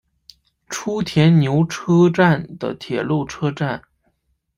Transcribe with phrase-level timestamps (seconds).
[0.67, 3.83] 初田牛车站的铁路车站。